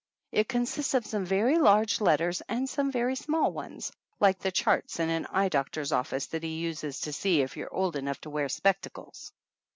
[0.31, 4.99] It consists of some very large letters and some very small ones, like the charts
[4.99, 8.31] in an eye doctor's office that he uses to see if you're old enough to
[8.31, 9.31] wear spectacles.